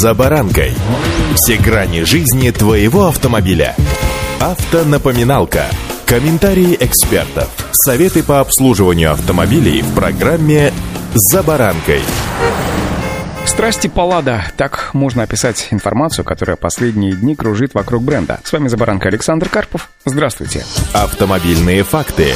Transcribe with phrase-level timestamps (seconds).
[0.00, 0.72] «За баранкой».
[1.34, 3.76] Все грани жизни твоего автомобиля.
[4.40, 5.66] Автонапоминалка.
[6.06, 7.50] Комментарии экспертов.
[7.72, 10.72] Советы по обслуживанию автомобилей в программе
[11.12, 12.00] «За баранкой».
[13.44, 14.44] Страсти Паллада.
[14.56, 18.40] Так можно описать информацию, которая последние дни кружит вокруг бренда.
[18.44, 19.90] С вами Забаранка Александр Карпов.
[20.06, 20.64] Здравствуйте.
[20.94, 22.32] Автомобильные факты.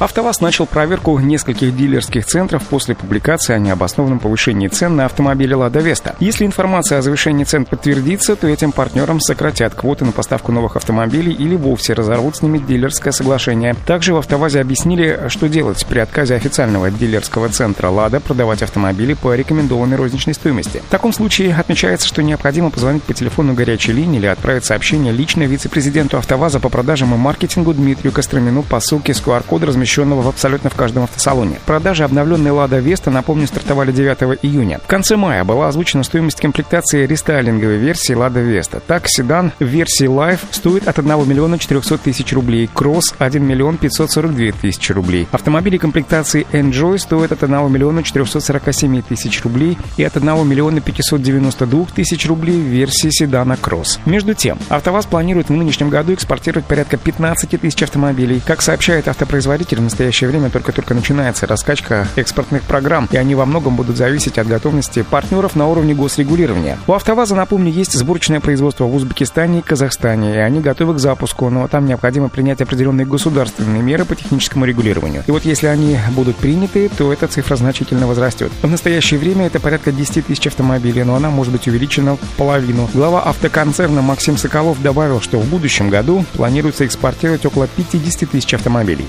[0.00, 5.80] АвтоВАЗ начал проверку нескольких дилерских центров после публикации о необоснованном повышении цен на автомобили «Лада
[5.80, 6.16] Веста».
[6.20, 11.34] Если информация о завышении цен подтвердится, то этим партнерам сократят квоты на поставку новых автомобилей
[11.34, 13.76] или вовсе разорвут с ними дилерское соглашение.
[13.84, 19.34] Также в АвтоВАЗе объяснили, что делать при отказе официального дилерского центра «Лада» продавать автомобили по
[19.34, 20.82] рекомендованной розничной стоимости.
[20.88, 25.42] В таком случае отмечается, что необходимо позвонить по телефону горячей линии или отправить сообщение лично
[25.42, 30.28] вице-президенту АвтоВАЗа по продажам и маркетингу Дмитрию Костромину по ссылке с QR-кода, размещенной размещенного в
[30.28, 31.58] абсолютно в каждом автосалоне.
[31.66, 34.78] Продажи обновленной «Лада Веста», напомню, стартовали 9 июня.
[34.78, 38.80] В конце мая была озвучена стоимость комплектации рестайлинговой версии «Лада Веста».
[38.86, 43.78] Так, седан в версии Life стоит от 1 миллиона 400 тысяч рублей, Кросс 1 миллион
[43.78, 45.26] 542 тысячи рублей.
[45.32, 51.86] Автомобили комплектации Enjoy стоят от 1 миллиона 447 тысяч рублей и от 1 миллиона 592
[51.96, 53.98] тысяч рублей в версии седана Кросс.
[54.06, 58.40] Между тем, АвтоВАЗ планирует в нынешнем году экспортировать порядка 15 тысяч автомобилей.
[58.46, 63.76] Как сообщает автопроизводитель, в настоящее время только-только начинается раскачка экспортных программ, и они во многом
[63.76, 66.78] будут зависеть от готовности партнеров на уровне госрегулирования.
[66.86, 71.48] У «АвтоВАЗа», напомню, есть сборочное производство в Узбекистане и Казахстане, и они готовы к запуску,
[71.50, 75.24] но там необходимо принять определенные государственные меры по техническому регулированию.
[75.26, 78.52] И вот если они будут приняты, то эта цифра значительно возрастет.
[78.62, 82.88] В настоящее время это порядка 10 тысяч автомобилей, но она может быть увеличена в половину.
[82.92, 89.06] Глава автоконцерна Максим Соколов добавил, что в будущем году планируется экспортировать около 50 тысяч автомобилей.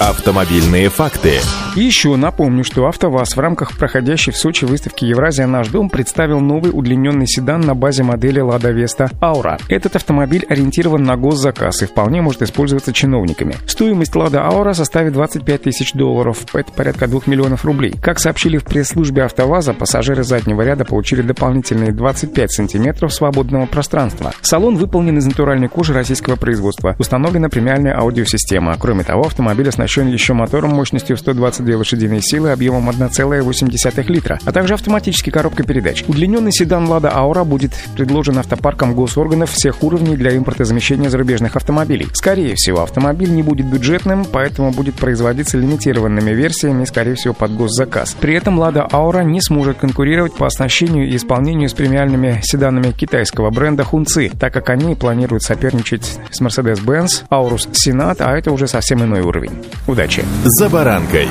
[0.00, 1.38] Автомобильные факты.
[1.76, 5.46] еще напомню, что АвтоВАЗ в рамках проходящей в Сочи выставки «Евразия.
[5.46, 9.56] Наш дом» представил новый удлиненный седан на базе модели «Лада Веста Аура».
[9.68, 13.54] Этот автомобиль ориентирован на госзаказ и вполне может использоваться чиновниками.
[13.68, 17.94] Стоимость «Лада Аура» составит 25 тысяч долларов, это порядка 2 миллионов рублей.
[18.02, 24.32] Как сообщили в пресс-службе «АвтоВАЗа», пассажиры заднего ряда получили дополнительные 25 сантиметров свободного пространства.
[24.42, 26.96] Салон выполнен из натуральной кожи российского производства.
[26.98, 28.76] Установлена премиальная аудиосистема.
[28.76, 34.52] Кроме того, автомобиль оснащен оснащен еще мотором мощностью 122 лошадиные силы объемом 1,8 литра, а
[34.52, 36.04] также автоматической коробкой передач.
[36.08, 42.08] Удлиненный седан Lada Aura будет предложен автопарком госорганов всех уровней для импортозамещения зарубежных автомобилей.
[42.14, 48.16] Скорее всего, автомобиль не будет бюджетным, поэтому будет производиться лимитированными версиями, скорее всего, под госзаказ.
[48.18, 53.50] При этом Lada Aura не сможет конкурировать по оснащению и исполнению с премиальными седанами китайского
[53.50, 59.02] бренда Хунци, так как они планируют соперничать с Mercedes-Benz, Aurus Senat, а это уже совсем
[59.02, 59.62] иной уровень.
[59.86, 60.24] Удачи!
[60.44, 61.28] «За баранкой».